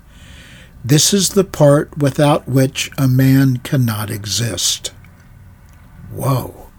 This 0.85 1.15
is 1.15 1.31
the 1.31 1.45
part 1.45 1.97
without 1.97 2.49
which 2.49 2.91
a 2.99 3.07
man 3.07 3.59
cannot 3.59 4.11
exist. 4.11 4.93
Whoa. 6.11 6.71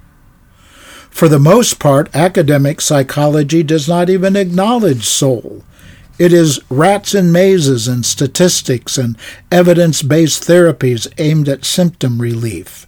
For 1.10 1.30
the 1.30 1.40
most 1.40 1.80
part, 1.80 2.14
academic 2.14 2.82
psychology 2.82 3.64
does 3.64 3.88
not 3.88 4.10
even 4.10 4.36
acknowledge 4.36 5.06
soul. 5.06 5.64
It 6.20 6.34
is 6.34 6.60
rats 6.70 7.16
in 7.16 7.32
mazes 7.32 7.88
and 7.88 8.06
statistics 8.06 8.98
and 8.98 9.18
evidence 9.52 10.02
based 10.02 10.44
therapies 10.44 11.12
aimed 11.18 11.48
at 11.48 11.66
symptom 11.66 12.22
relief. 12.22 12.88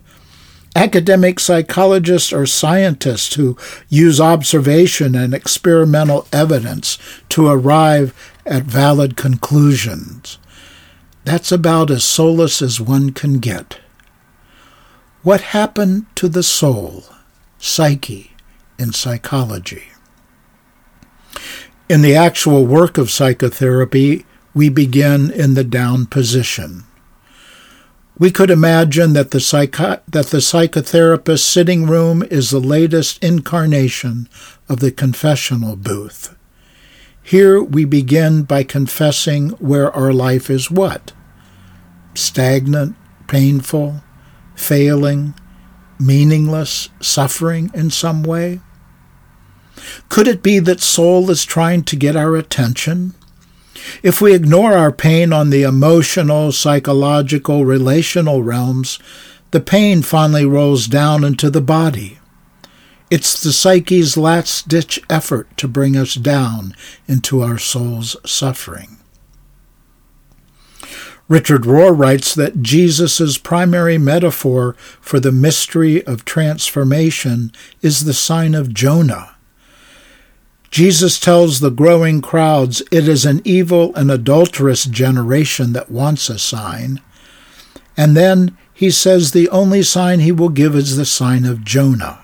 Academic 0.76 1.40
psychologists 1.40 2.34
are 2.34 2.46
scientists 2.46 3.36
who 3.36 3.58
use 3.88 4.20
observation 4.20 5.16
and 5.16 5.34
experimental 5.34 6.28
evidence 6.34 6.98
to 7.30 7.48
arrive 7.48 8.14
at 8.46 8.64
valid 8.64 9.18
conclusions. 9.18 10.38
That's 11.24 11.52
about 11.52 11.90
as 11.90 12.04
soulless 12.04 12.62
as 12.62 12.80
one 12.80 13.12
can 13.12 13.40
get. 13.40 13.80
What 15.24 15.42
happened 15.42 16.06
to 16.18 16.30
the 16.30 16.44
soul, 16.44 17.06
psyche, 17.58 18.34
in 18.78 18.94
psychology? 18.94 19.86
In 21.90 22.02
the 22.02 22.16
actual 22.16 22.66
work 22.66 22.98
of 22.98 23.10
psychotherapy, 23.10 24.26
we 24.54 24.70
begin 24.70 25.32
in 25.32 25.56
the 25.56 25.64
down 25.64 26.06
position. 26.06 26.84
We 28.18 28.32
could 28.32 28.50
imagine 28.50 29.14
that 29.14 29.32
the, 29.32 29.40
psycho- 29.40 30.00
that 30.08 30.28
the 30.28 30.38
psychotherapist's 30.38 31.44
sitting 31.44 31.88
room 31.88 32.24
is 32.24 32.50
the 32.50 32.60
latest 32.60 33.22
incarnation 33.24 34.30
of 34.70 34.80
the 34.80 34.92
confessional 34.92 35.76
booth. 35.76 36.36
Here 37.28 37.60
we 37.60 37.86
begin 37.86 38.44
by 38.44 38.62
confessing 38.62 39.50
where 39.58 39.92
our 39.92 40.14
life 40.14 40.48
is 40.48 40.70
what? 40.70 41.12
Stagnant, 42.14 42.96
painful, 43.28 44.04
failing, 44.54 45.34
meaningless, 46.00 46.90
suffering 47.02 47.72
in 47.74 47.90
some 47.90 48.22
way? 48.22 48.60
Could 50.08 50.28
it 50.28 50.44
be 50.44 50.60
that 50.60 50.82
soul 50.82 51.32
is 51.32 51.46
trying 51.46 51.84
to 51.86 51.96
get 51.96 52.16
our 52.16 52.36
attention? 52.36 53.16
If 54.04 54.22
we 54.22 54.36
ignore 54.36 54.74
our 54.74 54.92
pain 54.92 55.34
on 55.34 55.50
the 55.50 55.64
emotional, 55.64 56.52
psychological, 56.52 57.66
relational 57.66 58.44
realms, 58.44 59.00
the 59.50 59.62
pain 59.62 60.04
finally 60.04 60.46
rolls 60.46 60.86
down 60.86 61.24
into 61.24 61.50
the 61.50 61.60
body. 61.60 62.20
It's 63.16 63.42
the 63.42 63.54
psyche's 63.54 64.18
last 64.18 64.68
ditch 64.68 65.00
effort 65.10 65.56
to 65.56 65.70
bring 65.70 65.96
us 65.96 66.16
down 66.16 66.76
into 67.08 67.42
our 67.42 67.58
soul's 67.58 68.18
suffering. 68.30 68.98
Richard 71.30 71.62
Rohr 71.62 71.98
writes 71.98 72.36
that 72.36 72.62
Jesus' 72.62 73.38
primary 73.38 73.98
metaphor 73.98 74.74
for 75.00 75.22
the 75.22 75.32
mystery 75.32 76.04
of 76.04 76.26
transformation 76.26 77.54
is 77.82 78.04
the 78.04 78.14
sign 78.14 78.54
of 78.54 78.74
Jonah. 78.74 79.38
Jesus 80.70 81.18
tells 81.18 81.62
the 81.62 81.72
growing 81.72 82.20
crowds 82.20 82.84
it 82.92 83.08
is 83.08 83.26
an 83.26 83.42
evil 83.46 83.96
and 83.96 84.12
adulterous 84.12 84.84
generation 84.84 85.72
that 85.72 85.90
wants 85.90 86.30
a 86.30 86.38
sign. 86.38 87.00
And 87.96 88.18
then 88.18 88.58
he 88.74 88.92
says 88.92 89.32
the 89.32 89.48
only 89.52 89.84
sign 89.84 90.20
he 90.20 90.34
will 90.34 90.50
give 90.50 90.76
is 90.76 90.98
the 90.98 91.06
sign 91.06 91.46
of 91.46 91.64
Jonah. 91.64 92.20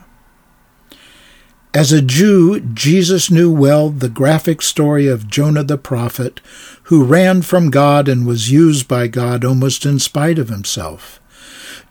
As 1.73 1.93
a 1.93 2.01
Jew, 2.01 2.59
Jesus 2.59 3.31
knew 3.31 3.49
well 3.49 3.89
the 3.89 4.09
graphic 4.09 4.61
story 4.61 5.07
of 5.07 5.29
Jonah 5.29 5.63
the 5.63 5.77
prophet, 5.77 6.41
who 6.83 7.05
ran 7.05 7.43
from 7.43 7.69
God 7.69 8.09
and 8.09 8.27
was 8.27 8.51
used 8.51 8.89
by 8.89 9.07
God 9.07 9.45
almost 9.45 9.85
in 9.85 9.97
spite 9.97 10.37
of 10.37 10.49
himself. 10.49 11.21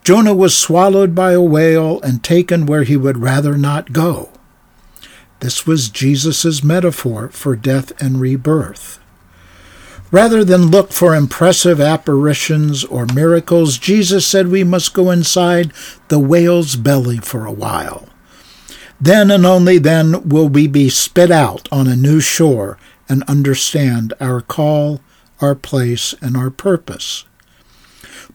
Jonah 0.03 0.35
was 0.35 0.55
swallowed 0.55 1.15
by 1.15 1.31
a 1.31 1.41
whale 1.41 1.99
and 2.01 2.23
taken 2.23 2.67
where 2.67 2.83
he 2.83 2.95
would 2.95 3.17
rather 3.17 3.57
not 3.57 3.91
go. 3.91 4.29
This 5.39 5.65
was 5.65 5.89
Jesus' 5.89 6.63
metaphor 6.63 7.29
for 7.29 7.55
death 7.55 7.91
and 7.99 8.21
rebirth. 8.21 8.99
Rather 10.11 10.43
than 10.43 10.69
look 10.69 10.91
for 10.91 11.15
impressive 11.15 11.81
apparitions 11.81 12.83
or 12.85 13.07
miracles, 13.07 13.79
Jesus 13.79 14.27
said 14.27 14.49
we 14.49 14.63
must 14.63 14.93
go 14.93 15.09
inside 15.09 15.73
the 16.09 16.19
whale's 16.19 16.75
belly 16.75 17.17
for 17.17 17.47
a 17.47 17.51
while. 17.51 18.07
Then 19.01 19.31
and 19.31 19.47
only 19.47 19.79
then 19.79 20.29
will 20.29 20.47
we 20.47 20.67
be 20.67 20.87
spit 20.87 21.31
out 21.31 21.67
on 21.71 21.87
a 21.87 21.95
new 21.95 22.19
shore 22.19 22.77
and 23.09 23.23
understand 23.23 24.13
our 24.21 24.41
call, 24.41 25.01
our 25.41 25.55
place, 25.55 26.13
and 26.21 26.37
our 26.37 26.51
purpose. 26.51 27.25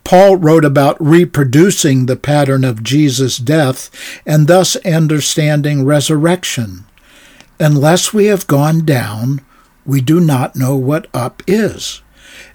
Paul 0.02 0.36
wrote 0.36 0.64
about 0.64 0.96
reproducing 1.00 2.06
the 2.06 2.16
pattern 2.16 2.64
of 2.64 2.82
Jesus' 2.82 3.38
death 3.38 3.90
and 4.26 4.48
thus 4.48 4.74
understanding 4.84 5.84
resurrection. 5.84 6.84
Unless 7.60 8.12
we 8.12 8.26
have 8.26 8.48
gone 8.48 8.84
down, 8.84 9.40
we 9.84 10.00
do 10.00 10.18
not 10.18 10.56
know 10.56 10.74
what 10.76 11.06
up 11.14 11.44
is. 11.46 12.02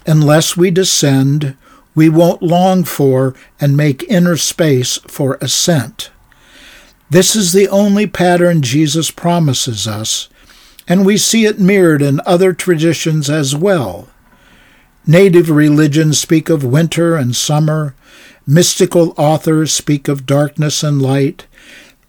Unless 0.06 0.54
we 0.56 0.70
descend, 0.70 1.56
we 1.94 2.10
won't 2.10 2.42
long 2.42 2.84
for 2.84 3.34
and 3.58 3.74
make 3.76 4.04
inner 4.04 4.36
space 4.36 4.98
for 5.08 5.38
ascent. 5.40 6.10
This 7.12 7.36
is 7.36 7.52
the 7.52 7.68
only 7.68 8.06
pattern 8.06 8.62
Jesus 8.62 9.10
promises 9.10 9.86
us, 9.86 10.30
and 10.88 11.04
we 11.04 11.18
see 11.18 11.44
it 11.44 11.60
mirrored 11.60 12.00
in 12.00 12.22
other 12.24 12.54
traditions 12.54 13.28
as 13.28 13.54
well. 13.54 14.08
Native 15.06 15.50
religions 15.50 16.18
speak 16.18 16.48
of 16.48 16.64
winter 16.64 17.14
and 17.16 17.36
summer. 17.36 17.94
Mystical 18.46 19.12
authors 19.18 19.74
speak 19.74 20.08
of 20.08 20.24
darkness 20.24 20.82
and 20.82 21.02
light. 21.02 21.46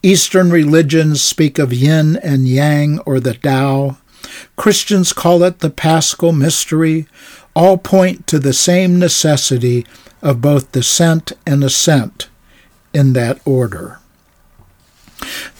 Eastern 0.01 0.49
religions 0.49 1.21
speak 1.21 1.59
of 1.59 1.73
yin 1.73 2.15
and 2.23 2.47
yang 2.47 2.99
or 2.99 3.19
the 3.19 3.33
Tao. 3.33 3.97
Christians 4.55 5.11
call 5.11 5.43
it 5.43 5.59
the 5.59 5.69
paschal 5.69 6.31
mystery. 6.31 7.07
All 7.53 7.77
point 7.77 8.25
to 8.27 8.39
the 8.39 8.53
same 8.53 8.99
necessity 8.99 9.85
of 10.21 10.39
both 10.39 10.71
descent 10.71 11.33
and 11.45 11.61
ascent 11.61 12.29
in 12.93 13.11
that 13.11 13.41
order. 13.43 13.99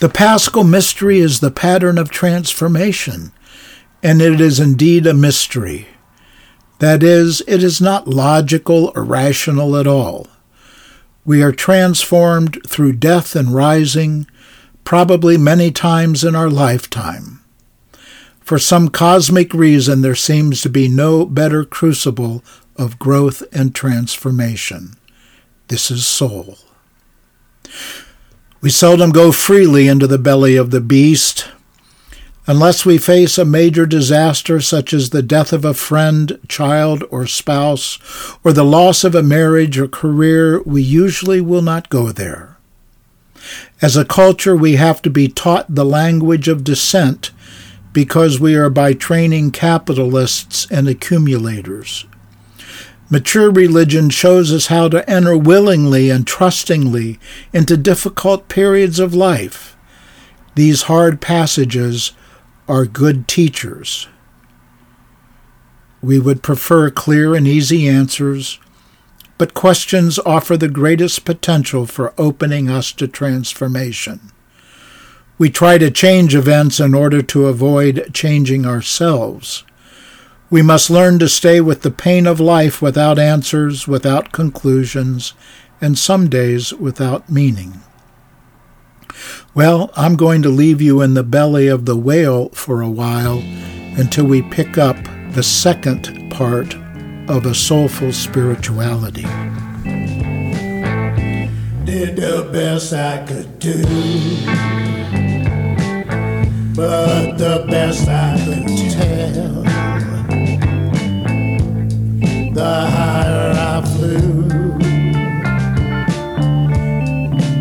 The 0.04 0.10
paschal 0.10 0.66
mystery 0.66 1.20
is 1.20 1.40
the 1.40 1.50
pattern 1.50 1.98
of 1.98 2.10
transformation, 2.10 3.32
and 4.04 4.22
it 4.22 4.42
is 4.42 4.60
indeed 4.60 5.08
a 5.08 5.14
mystery. 5.14 5.88
That 6.80 7.04
is, 7.04 7.42
it 7.48 7.64
is 7.64 7.80
not 7.80 8.06
logical 8.06 8.92
or 8.98 9.04
rational 9.06 9.78
at 9.78 9.88
all. 9.88 10.28
We 11.24 11.42
are 11.42 11.54
transformed 11.54 12.60
through 12.68 12.98
death 12.98 13.34
and 13.34 13.56
rising, 13.56 14.28
probably 14.84 15.38
many 15.38 15.72
times 15.72 16.26
in 16.26 16.36
our 16.36 16.50
lifetime. 16.50 17.42
For 18.42 18.60
some 18.60 18.90
cosmic 18.90 19.54
reason, 19.54 20.02
there 20.02 20.16
seems 20.16 20.60
to 20.64 20.70
be 20.70 20.90
no 20.90 21.26
better 21.26 21.64
crucible 21.64 22.44
of 22.76 23.00
growth 23.00 23.42
and 23.54 23.74
transformation. 23.74 24.98
This 25.70 25.90
is 25.90 26.06
soul. 26.06 26.58
We 28.64 28.70
seldom 28.70 29.12
go 29.12 29.34
freely 29.34 29.90
into 29.90 30.08
the 30.08 30.18
belly 30.18 30.56
of 30.56 30.72
the 30.72 30.80
beast. 30.80 31.50
Unless 32.48 32.86
we 32.86 32.98
face 32.98 33.38
a 33.38 33.44
major 33.44 33.86
disaster 33.86 34.62
such 34.62 34.94
as 34.94 35.10
the 35.10 35.22
death 35.22 35.52
of 35.52 35.66
a 35.66 35.74
friend, 35.74 36.40
child, 36.48 37.04
or 37.12 37.28
spouse, 37.28 38.00
or 38.42 38.54
the 38.54 38.64
loss 38.64 39.04
of 39.04 39.16
a 39.16 39.22
marriage 39.22 39.78
or 39.78 39.90
career, 39.90 40.62
we 40.64 40.82
usually 40.82 41.42
will 41.42 41.62
not 41.62 41.90
go 41.90 42.14
there. 42.14 42.56
As 43.82 43.98
a 43.98 44.06
culture, 44.06 44.56
we 44.56 44.78
have 44.78 45.02
to 45.02 45.10
be 45.10 45.28
taught 45.28 45.66
the 45.68 45.84
language 45.84 46.48
of 46.48 46.64
descent 46.64 47.32
because 47.92 48.40
we 48.40 48.56
are 48.56 48.70
by 48.70 48.94
training 48.94 49.52
capitalists 49.52 50.72
and 50.72 50.88
accumulators. 50.88 52.06
Mature 53.14 53.52
religion 53.52 54.10
shows 54.10 54.52
us 54.52 54.66
how 54.66 54.90
to 54.90 55.08
enter 55.08 55.38
willingly 55.38 56.10
and 56.10 56.26
trustingly 56.26 57.20
into 57.54 57.78
difficult 57.78 58.48
periods 58.48 58.98
of 58.98 59.14
life. 59.14 59.78
These 60.56 60.90
hard 60.90 61.22
passages 61.22 62.14
are 62.68 62.86
good 62.86 63.28
teachers. 63.28 64.08
We 66.02 66.18
would 66.18 66.42
prefer 66.42 66.90
clear 66.90 67.36
and 67.36 67.48
easy 67.48 67.88
answers, 67.88 68.58
but 69.38 69.54
questions 69.54 70.18
offer 70.26 70.58
the 70.58 70.68
greatest 70.68 71.24
potential 71.24 71.86
for 71.86 72.16
opening 72.18 72.68
us 72.68 72.92
to 72.94 73.08
transformation. 73.08 74.32
We 75.38 75.52
try 75.52 75.78
to 75.78 75.92
change 75.92 76.34
events 76.34 76.80
in 76.80 76.96
order 76.96 77.22
to 77.22 77.46
avoid 77.46 78.10
changing 78.12 78.66
ourselves. 78.66 79.64
We 80.50 80.62
must 80.62 80.90
learn 80.90 81.20
to 81.20 81.30
stay 81.30 81.62
with 81.62 81.82
the 81.82 81.92
pain 81.92 82.28
of 82.28 82.40
life 82.40 82.82
without 82.82 83.18
answers, 83.18 83.88
without 83.88 84.32
conclusions, 84.32 85.34
and 85.82 85.98
some 85.98 86.30
days 86.30 86.74
without 86.74 87.30
meaning. 87.30 87.82
Well, 89.56 89.92
I'm 89.96 90.16
going 90.16 90.42
to 90.44 90.50
leave 90.50 90.82
you 90.82 91.02
in 91.02 91.14
the 91.14 91.24
belly 91.24 91.68
of 91.68 91.86
the 91.86 91.96
whale 91.96 92.50
for 92.50 92.82
a 92.82 92.90
while 92.90 93.40
until 93.98 94.26
we 94.26 94.42
pick 94.42 94.78
up 94.78 94.98
the 95.32 95.44
second 95.44 96.32
part 96.32 96.76
of 97.28 97.46
a 97.46 97.54
soulful 97.54 98.12
spirituality. 98.14 99.28
Did 101.86 102.16
the 102.16 102.50
best 102.52 102.94
I 102.94 103.26
could 103.26 103.60
do, 103.60 103.84
but 106.76 107.38
the 107.38 107.66
best 107.70 108.08
I 108.08 108.42
could 108.46 108.68
tell 108.92 109.73
the 112.64 112.80
higher 112.98 113.52
I 113.74 113.82
flew, 113.94 114.48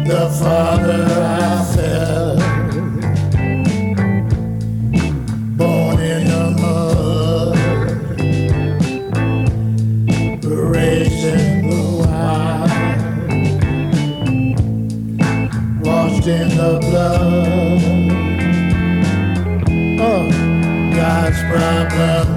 the 0.05 0.23
farther 0.39 1.05
I 1.19 1.65
fell. 1.75 2.37
Born 5.59 5.99
in 5.99 6.23
the 6.33 6.45
mud, 6.63 7.57
raised 10.45 11.25
in 11.35 11.47
the 11.69 11.83
wild, 11.99 12.71
washed 15.85 16.27
in 16.29 16.49
the 16.61 16.73
blood. 16.87 17.83
Of 20.11 20.27
God's 20.95 21.41
problem 21.51 22.32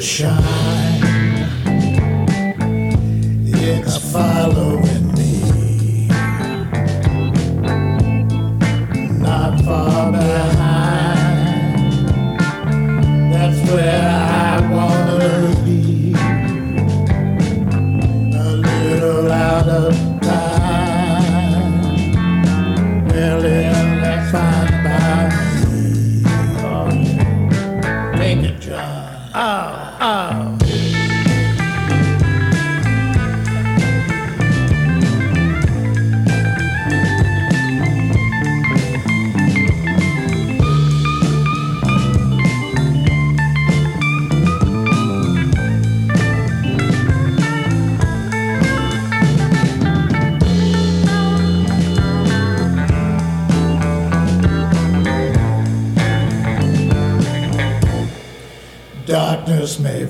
shine. 0.00 0.42
It's 3.46 4.12
following 4.12 4.95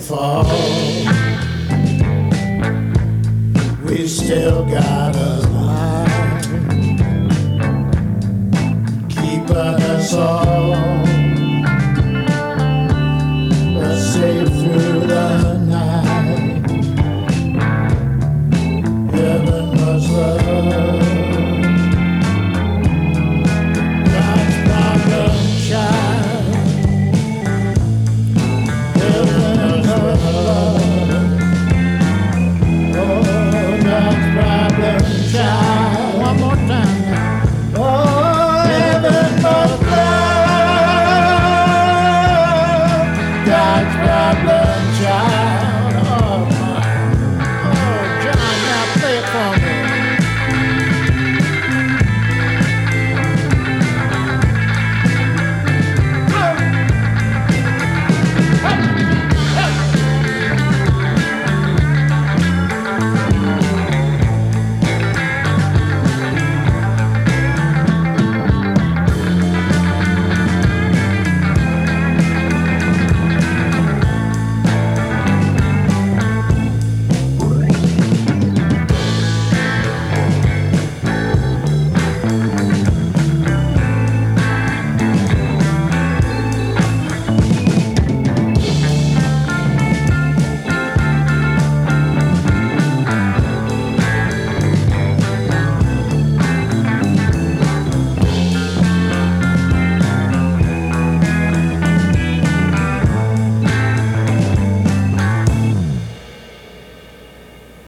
Darkness 0.08 0.45